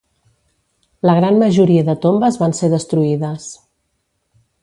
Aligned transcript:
La 1.09 1.13
gran 1.19 1.37
majoria 1.41 1.83
de 1.91 1.95
tombes 2.07 2.41
van 2.45 2.57
ser 2.61 2.71
destruïdes. 2.73 3.49